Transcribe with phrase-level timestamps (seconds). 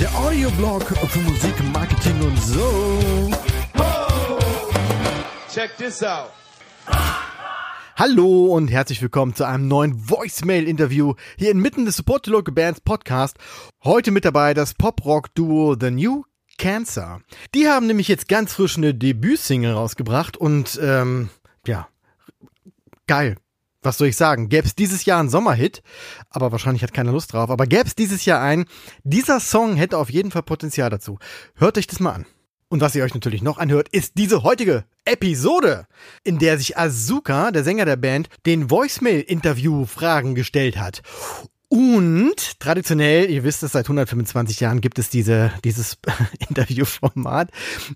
[0.00, 3.30] Der Audioblog für Musik, Marketing und so.
[5.52, 6.30] Check this out.
[7.96, 12.80] Hallo und herzlich willkommen zu einem neuen Voicemail-Interview hier inmitten des Support the Local Bands
[12.80, 13.36] Podcast.
[13.84, 16.22] Heute mit dabei das Pop-Rock-Duo The New
[16.58, 17.20] Cancer.
[17.54, 21.30] Die haben nämlich jetzt ganz frisch eine Debütsingle rausgebracht und ähm,
[21.66, 21.88] ja,
[23.06, 23.36] geil.
[23.82, 24.48] Was soll ich sagen?
[24.48, 25.82] Gäbe es dieses Jahr einen Sommerhit,
[26.30, 28.64] aber wahrscheinlich hat keiner Lust drauf, aber gäbe es dieses Jahr einen,
[29.04, 31.18] dieser Song hätte auf jeden Fall Potenzial dazu.
[31.54, 32.26] Hört euch das mal an.
[32.68, 35.86] Und was ihr euch natürlich noch anhört, ist diese heutige Episode,
[36.24, 41.02] in der sich Azuka, der Sänger der Band, den Voicemail-Interview-Fragen gestellt hat.
[41.68, 45.98] Und traditionell, ihr wisst es, seit 125 Jahren gibt es diese, dieses
[46.48, 47.50] Interviewformat.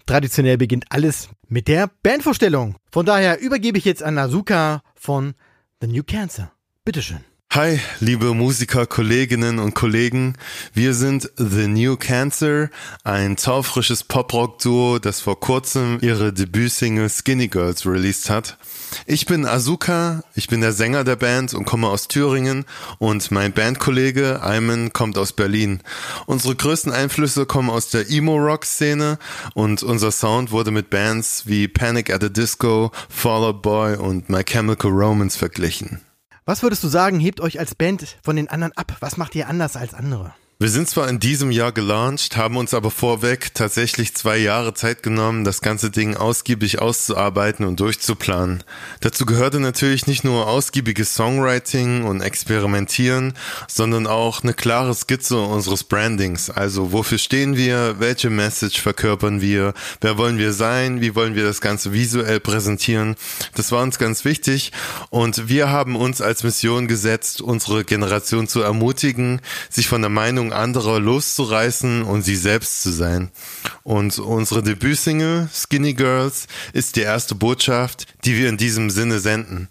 [0.07, 2.77] Traditionell beginnt alles mit der Bandvorstellung.
[2.91, 5.35] Von daher übergebe ich jetzt an Azuka von
[5.81, 6.53] The New Cancer.
[6.85, 7.30] Bitteschön.
[7.53, 10.35] Hi, liebe Musiker, Kolleginnen und Kollegen.
[10.73, 12.71] Wir sind The New Cancer,
[13.03, 18.57] ein taufrisches Pop-Rock-Duo, das vor kurzem ihre Debütsingle Skinny Girls released hat.
[19.05, 22.67] Ich bin Azuka, ich bin der Sänger der Band und komme aus Thüringen
[23.01, 25.81] und mein Bandkollege Ayman kommt aus Berlin.
[26.27, 29.19] Unsere größten Einflüsse kommen aus der Emo-Rock-Szene
[29.55, 34.29] und unser Sound wurde mit Bands wie Panic at the Disco, Fall Out Boy und
[34.29, 36.01] My Chemical Romance verglichen.
[36.45, 38.97] Was würdest du sagen, hebt euch als Band von den anderen ab?
[39.01, 40.35] Was macht ihr anders als andere?
[40.63, 45.03] Wir sind zwar in diesem Jahr gelauncht, haben uns aber vorweg tatsächlich zwei Jahre Zeit
[45.03, 48.63] genommen, das ganze Ding ausgiebig auszuarbeiten und durchzuplanen.
[49.01, 53.33] Dazu gehörte natürlich nicht nur ausgiebiges Songwriting und Experimentieren,
[53.69, 56.51] sondern auch eine klare Skizze unseres Brandings.
[56.51, 59.73] Also wofür stehen wir, welche Message verkörpern wir,
[60.03, 63.17] wer wollen wir sein, wie wollen wir das Ganze visuell präsentieren.
[63.55, 64.73] Das war uns ganz wichtig
[65.09, 70.50] und wir haben uns als Mission gesetzt, unsere Generation zu ermutigen, sich von der Meinung
[70.53, 73.31] anderer loszureißen und sie selbst zu sein.
[73.83, 79.69] Und unsere Debütsingle Skinny Girls ist die erste Botschaft, die wir in diesem Sinne senden.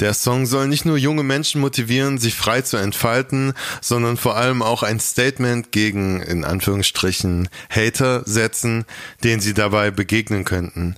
[0.00, 4.60] Der Song soll nicht nur junge Menschen motivieren, sich frei zu entfalten, sondern vor allem
[4.60, 8.84] auch ein Statement gegen, in Anführungsstrichen, Hater setzen,
[9.24, 10.96] denen sie dabei begegnen könnten.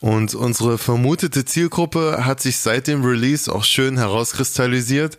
[0.00, 5.16] Und unsere vermutete Zielgruppe hat sich seit dem Release auch schön herauskristallisiert,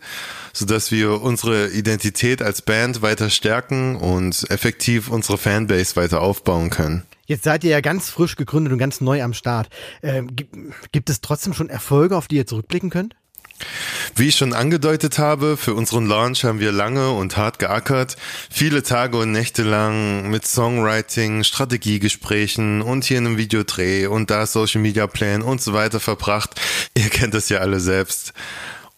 [0.54, 7.04] sodass wir unsere Identität als Band weiter stärken und effektiv unsere Fanbase weiter aufbauen können.
[7.26, 9.70] Jetzt seid ihr ja ganz frisch gegründet und ganz neu am Start.
[10.04, 10.56] Ähm, gibt,
[10.92, 13.16] gibt es trotzdem schon Erfolge, auf die ihr zurückblicken könnt?
[14.16, 18.18] Wie ich schon angedeutet habe, für unseren Launch haben wir lange und hart geackert,
[18.50, 24.82] viele Tage und Nächte lang mit Songwriting, Strategiegesprächen und hier einem Videodreh und da Social
[24.82, 26.60] Media Plan und so weiter verbracht.
[26.96, 28.34] Ihr kennt das ja alle selbst.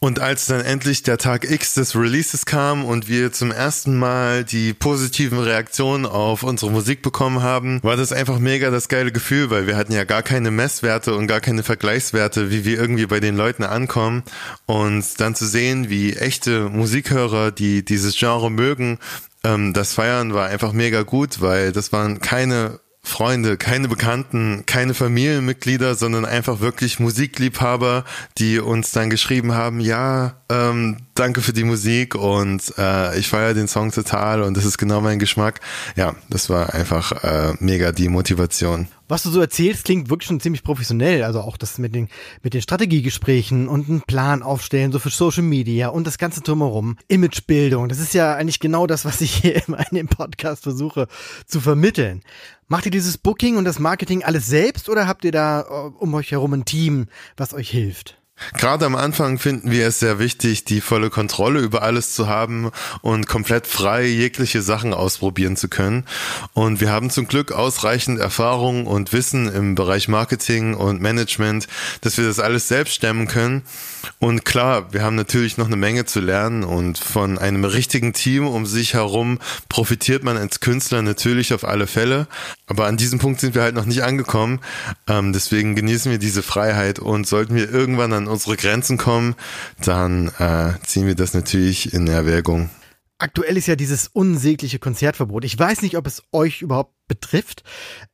[0.03, 4.43] Und als dann endlich der Tag X des Releases kam und wir zum ersten Mal
[4.43, 9.49] die positiven Reaktionen auf unsere Musik bekommen haben, war das einfach mega das geile Gefühl,
[9.49, 13.21] weil wir hatten ja gar keine Messwerte und gar keine Vergleichswerte, wie wir irgendwie bei
[13.21, 14.23] den Leuten ankommen.
[14.65, 18.99] Und dann zu sehen, wie echte Musikhörer, die dieses Genre mögen,
[19.45, 24.93] ähm, das Feiern war einfach mega gut, weil das waren keine Freunde, keine Bekannten, keine
[24.93, 28.05] Familienmitglieder, sondern einfach wirklich Musikliebhaber,
[28.37, 33.53] die uns dann geschrieben haben, ja, ähm, danke für die Musik und äh, ich feiere
[33.53, 35.59] den Song total und das ist genau mein Geschmack.
[35.97, 38.87] Ja, das war einfach äh, mega die Motivation.
[39.13, 41.23] Was du so erzählst, klingt wirklich schon ziemlich professionell.
[41.23, 42.07] Also auch das mit den,
[42.41, 46.97] mit den Strategiegesprächen und einen Plan aufstellen, so für Social Media und das ganze drumherum.
[47.09, 47.89] Imagebildung.
[47.89, 51.07] Das ist ja eigentlich genau das, was ich hier immer in dem Podcast versuche
[51.45, 52.23] zu vermitteln.
[52.67, 56.11] Macht ihr dieses Booking und das Marketing alles selbst oder habt ihr da äh, um
[56.15, 57.05] euch herum ein Team,
[57.37, 58.22] was euch hilft?
[58.57, 62.71] Gerade am Anfang finden wir es sehr wichtig, die volle Kontrolle über alles zu haben
[63.01, 66.05] und komplett frei jegliche Sachen ausprobieren zu können.
[66.53, 71.67] Und wir haben zum Glück ausreichend Erfahrung und Wissen im Bereich Marketing und Management,
[72.01, 73.63] dass wir das alles selbst stemmen können.
[74.19, 78.47] Und klar, wir haben natürlich noch eine Menge zu lernen und von einem richtigen Team
[78.47, 79.39] um sich herum
[79.69, 82.27] profitiert man als Künstler natürlich auf alle Fälle.
[82.67, 84.59] Aber an diesem Punkt sind wir halt noch nicht angekommen.
[85.07, 89.35] Ähm, deswegen genießen wir diese Freiheit und sollten wir irgendwann an unsere Grenzen kommen,
[89.83, 92.69] dann äh, ziehen wir das natürlich in Erwägung.
[93.19, 95.45] Aktuell ist ja dieses unsägliche Konzertverbot.
[95.45, 97.63] Ich weiß nicht, ob es euch überhaupt betrifft,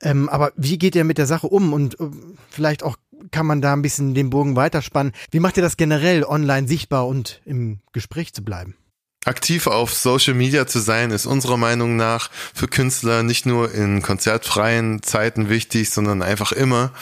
[0.02, 2.10] ähm, aber wie geht ihr mit der Sache um und äh,
[2.50, 2.98] vielleicht auch
[3.32, 5.14] kann man da ein bisschen den Bogen weiterspannen.
[5.32, 8.76] Wie macht ihr das generell online sichtbar und im Gespräch zu bleiben?
[9.26, 14.02] Aktiv auf Social Media zu sein, ist unserer Meinung nach für Künstler nicht nur in
[14.02, 16.94] konzertfreien Zeiten wichtig, sondern einfach immer.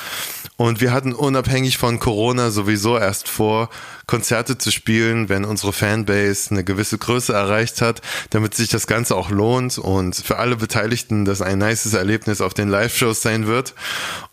[0.58, 3.70] Und wir hatten unabhängig von Corona sowieso erst vor,
[4.08, 8.02] Konzerte zu spielen, wenn unsere Fanbase eine gewisse Größe erreicht hat,
[8.32, 12.56] damit sich das Ganze auch lohnt und für alle Beteiligten das ein nices Erlebnis auf
[12.56, 13.76] den Live-Shows sein wird.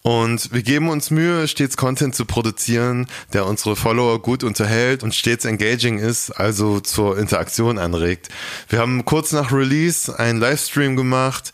[0.00, 5.14] Und wir geben uns Mühe, stets Content zu produzieren, der unsere Follower gut unterhält und
[5.14, 8.28] stets engaging ist, also zur Interaktion anregt.
[8.68, 11.52] Wir haben kurz nach Release einen Livestream gemacht,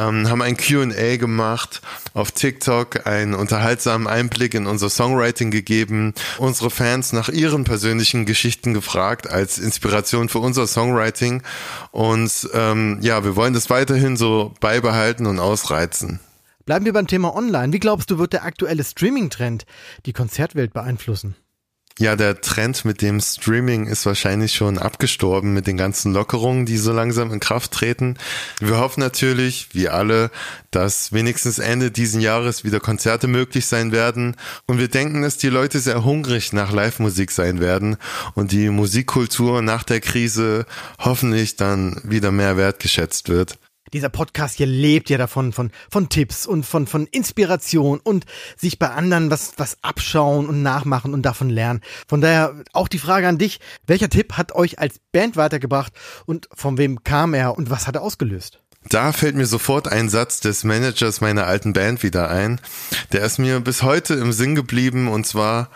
[0.00, 1.82] ähm, haben ein QA gemacht,
[2.14, 8.74] auf TikTok einen unterhaltsamen Einblick in unser Songwriting gegeben, unsere Fans nach ihren persönlichen Geschichten
[8.74, 11.42] gefragt als Inspiration für unser Songwriting
[11.90, 16.20] und ähm, ja, wir wollen das weiterhin so beibehalten und ausreizen.
[16.66, 17.72] Bleiben wir beim Thema Online.
[17.72, 19.66] Wie glaubst du, wird der aktuelle Streaming-Trend
[20.06, 21.34] die Konzertwelt beeinflussen?
[21.98, 26.78] Ja, der Trend mit dem Streaming ist wahrscheinlich schon abgestorben mit den ganzen Lockerungen, die
[26.78, 28.16] so langsam in Kraft treten.
[28.58, 30.30] Wir hoffen natürlich, wie alle,
[30.70, 34.36] dass wenigstens Ende diesen Jahres wieder Konzerte möglich sein werden.
[34.66, 37.98] Und wir denken, dass die Leute sehr hungrig nach Live-Musik sein werden
[38.34, 40.64] und die Musikkultur nach der Krise
[40.98, 43.58] hoffentlich dann wieder mehr wertgeschätzt wird
[43.92, 48.26] dieser Podcast hier lebt ja davon, von, von Tipps und von, von Inspiration und
[48.56, 51.80] sich bei anderen was, was abschauen und nachmachen und davon lernen.
[52.08, 55.92] Von daher auch die Frage an dich, welcher Tipp hat euch als Band weitergebracht
[56.26, 58.60] und von wem kam er und was hat er ausgelöst?
[58.88, 62.60] Da fällt mir sofort ein Satz des Managers meiner alten Band wieder ein.
[63.12, 65.68] Der ist mir bis heute im Sinn geblieben und zwar,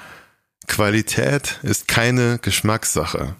[0.66, 3.36] Qualität ist keine Geschmackssache.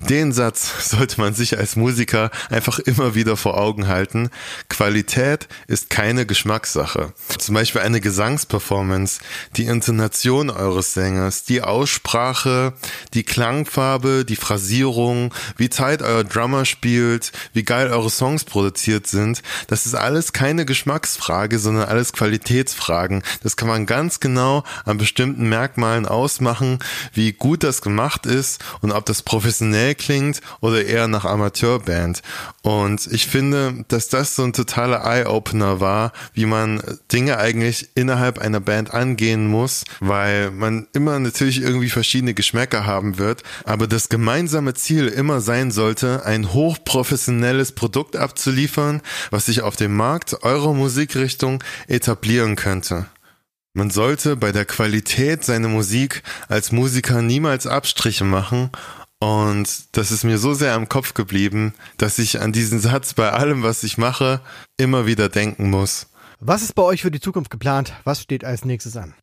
[0.00, 4.30] Den Satz sollte man sich als Musiker einfach immer wieder vor Augen halten.
[4.68, 7.12] Qualität ist keine Geschmackssache.
[7.38, 9.20] Zum Beispiel eine Gesangsperformance,
[9.56, 12.74] die Intonation eures Sängers, die Aussprache,
[13.14, 19.42] die Klangfarbe, die Phrasierung, wie tight euer Drummer spielt, wie geil eure Songs produziert sind.
[19.66, 23.22] Das ist alles keine Geschmacksfrage, sondern alles Qualitätsfragen.
[23.42, 26.78] Das kann man ganz genau an bestimmten Merkmalen ausmachen,
[27.12, 32.22] wie gut das gemacht ist und ob das professionell professionell klingt oder eher nach Amateurband.
[32.62, 36.82] Und ich finde, dass das so ein totaler Eye-Opener war, wie man
[37.12, 43.18] Dinge eigentlich innerhalb einer Band angehen muss, weil man immer natürlich irgendwie verschiedene Geschmäcker haben
[43.18, 49.76] wird, aber das gemeinsame Ziel immer sein sollte, ein hochprofessionelles Produkt abzuliefern, was sich auf
[49.76, 53.06] dem Markt eurer Musikrichtung etablieren könnte.
[53.76, 58.70] Man sollte bei der Qualität seiner Musik als Musiker niemals Abstriche machen
[59.18, 63.32] und das ist mir so sehr am Kopf geblieben, dass ich an diesen Satz bei
[63.32, 64.40] allem, was ich mache,
[64.76, 66.08] immer wieder denken muss.
[66.38, 67.94] Was ist bei euch für die Zukunft geplant?
[68.04, 69.14] Was steht als nächstes an?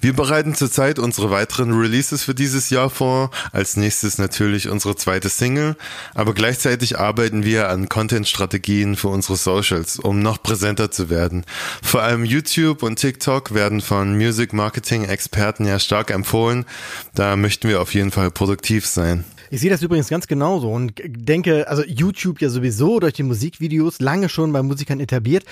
[0.00, 3.30] Wir bereiten zurzeit unsere weiteren Releases für dieses Jahr vor.
[3.52, 5.76] Als nächstes natürlich unsere zweite Single.
[6.14, 11.44] Aber gleichzeitig arbeiten wir an Content-Strategien für unsere Socials, um noch präsenter zu werden.
[11.82, 16.64] Vor allem YouTube und TikTok werden von Music Marketing Experten ja stark empfohlen.
[17.14, 19.24] Da möchten wir auf jeden Fall produktiv sein.
[19.54, 24.00] Ich sehe das übrigens ganz genauso und denke, also YouTube ja sowieso durch die Musikvideos
[24.00, 25.44] lange schon bei Musikern etabliert.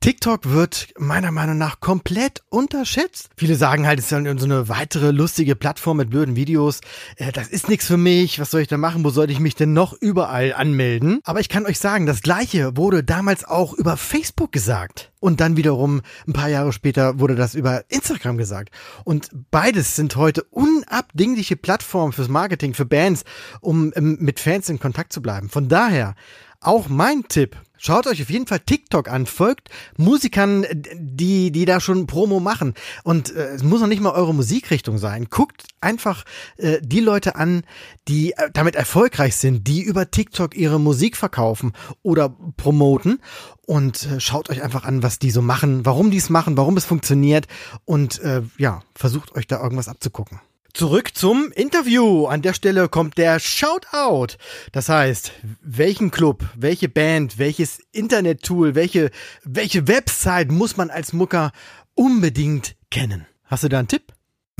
[0.00, 3.28] TikTok wird meiner Meinung nach komplett unterschätzt.
[3.36, 6.80] Viele sagen halt, es ist dann so eine weitere lustige Plattform mit blöden Videos.
[7.16, 8.40] Äh, das ist nichts für mich.
[8.40, 9.04] Was soll ich da machen?
[9.04, 11.20] Wo soll ich mich denn noch überall anmelden?
[11.24, 15.12] Aber ich kann euch sagen, das gleiche wurde damals auch über Facebook gesagt.
[15.20, 18.70] Und dann wiederum ein paar Jahre später wurde das über Instagram gesagt.
[19.04, 23.24] Und beides sind heute unabdingliche Plattformen fürs Marketing, für Bands,
[23.60, 25.50] um ähm, mit Fans in Kontakt zu bleiben.
[25.50, 26.14] Von daher
[26.60, 27.56] auch mein Tipp.
[27.82, 32.74] Schaut euch auf jeden Fall TikTok an, folgt Musikern, die, die da schon Promo machen.
[33.04, 35.28] Und äh, es muss noch nicht mal eure Musikrichtung sein.
[35.30, 36.26] Guckt einfach
[36.58, 37.62] äh, die Leute an,
[38.06, 43.22] die äh, damit erfolgreich sind, die über TikTok ihre Musik verkaufen oder promoten.
[43.64, 46.76] Und äh, schaut euch einfach an, was die so machen, warum die es machen, warum
[46.76, 47.46] es funktioniert.
[47.86, 50.38] Und äh, ja, versucht euch da irgendwas abzugucken.
[50.72, 52.26] Zurück zum Interview.
[52.26, 54.36] An der Stelle kommt der Shoutout.
[54.72, 59.10] Das heißt, welchen Club, welche Band, welches Internettool, welche,
[59.44, 61.52] welche Website muss man als Mucker
[61.94, 63.26] unbedingt kennen?
[63.44, 64.12] Hast du da einen Tipp?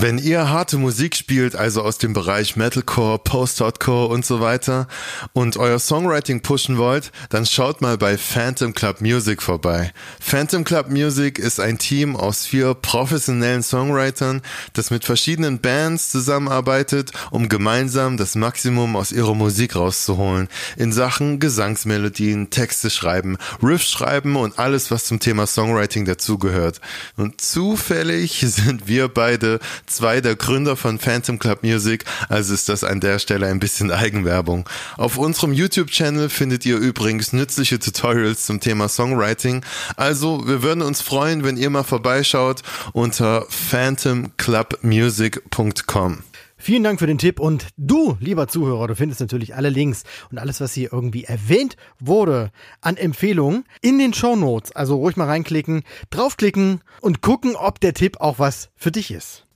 [0.02, 4.88] Wenn ihr harte Musik spielt, also aus dem Bereich Metalcore, Post-Hardcore und so weiter
[5.34, 9.92] und euer Songwriting pushen wollt, dann schaut mal bei Phantom Club Music vorbei.
[10.18, 14.40] Phantom Club Music ist ein Team aus vier professionellen Songwritern,
[14.72, 20.48] das mit verschiedenen Bands zusammenarbeitet, um gemeinsam das Maximum aus ihrer Musik rauszuholen.
[20.78, 26.80] In Sachen Gesangsmelodien, Texte schreiben, Riffs schreiben und alles, was zum Thema Songwriting dazugehört.
[27.18, 32.84] Und zufällig sind wir beide zwei der Gründer von Phantom Club Music, also ist das
[32.84, 34.68] an der Stelle ein bisschen Eigenwerbung.
[34.96, 39.64] Auf unserem YouTube-Channel findet ihr übrigens nützliche Tutorials zum Thema Songwriting,
[39.96, 46.22] also wir würden uns freuen, wenn ihr mal vorbeischaut unter phantomclubmusic.com.
[46.62, 50.36] Vielen Dank für den Tipp und du, lieber Zuhörer, du findest natürlich alle Links und
[50.36, 54.70] alles, was hier irgendwie erwähnt wurde an Empfehlungen in den Show Notes.
[54.72, 59.46] Also ruhig mal reinklicken, draufklicken und gucken, ob der Tipp auch was für dich ist.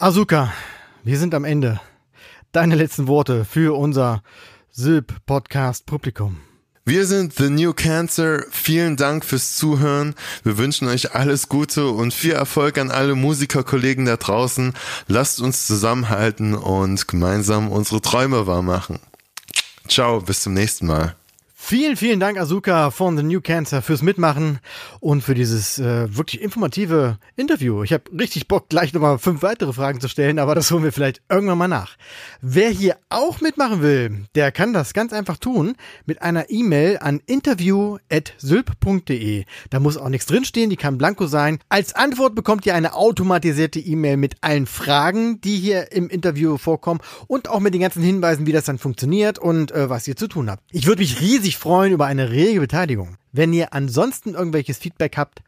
[0.00, 0.52] Asuka,
[1.02, 1.80] wir sind am Ende.
[2.52, 4.22] Deine letzten Worte für unser
[4.70, 6.36] Sylp-Podcast-Publikum.
[6.84, 8.44] Wir sind The New Cancer.
[8.52, 10.14] Vielen Dank fürs Zuhören.
[10.44, 14.72] Wir wünschen euch alles Gute und viel Erfolg an alle Musikerkollegen da draußen.
[15.08, 19.00] Lasst uns zusammenhalten und gemeinsam unsere Träume wahrmachen.
[19.88, 21.16] Ciao, bis zum nächsten Mal.
[21.60, 24.60] Vielen, vielen Dank, Azuka von The New Cancer, fürs Mitmachen
[25.00, 27.82] und für dieses äh, wirklich informative Interview.
[27.82, 30.92] Ich habe richtig Bock, gleich nochmal fünf weitere Fragen zu stellen, aber das holen wir
[30.92, 31.98] vielleicht irgendwann mal nach.
[32.40, 35.74] Wer hier auch mitmachen will, der kann das ganz einfach tun
[36.06, 39.44] mit einer E-Mail an interview.sylp.de.
[39.68, 41.58] Da muss auch nichts drinstehen, die kann blanko sein.
[41.68, 47.00] Als Antwort bekommt ihr eine automatisierte E-Mail mit allen Fragen, die hier im Interview vorkommen
[47.26, 50.28] und auch mit den ganzen Hinweisen, wie das dann funktioniert und äh, was ihr zu
[50.28, 50.62] tun habt.
[50.70, 53.16] Ich würde mich riesig freuen über eine rege Beteiligung.
[53.32, 55.42] Wenn ihr ansonsten irgendwelches Feedback habt,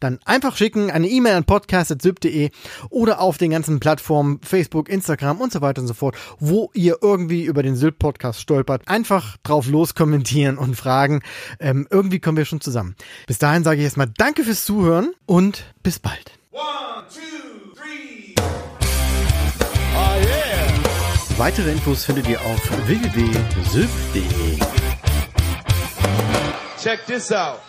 [0.00, 2.50] dann einfach schicken eine E-Mail an podcast.syb.de
[2.90, 6.98] oder auf den ganzen Plattformen Facebook, Instagram und so weiter und so fort, wo ihr
[7.02, 8.82] irgendwie über den Syb Podcast stolpert.
[8.86, 11.22] Einfach drauf los kommentieren und fragen.
[11.60, 12.96] Ähm, irgendwie kommen wir schon zusammen.
[13.26, 16.32] Bis dahin sage ich erstmal Danke fürs Zuhören und bis bald.
[16.52, 16.62] One,
[17.12, 18.34] two, three.
[19.94, 20.56] Oh yeah.
[21.38, 24.65] Weitere Infos findet ihr auf www.syb.de.
[26.86, 27.64] Check this out.